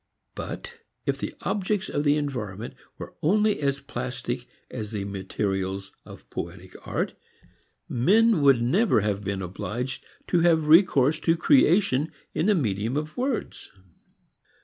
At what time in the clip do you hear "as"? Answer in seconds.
3.61-3.79, 4.71-4.89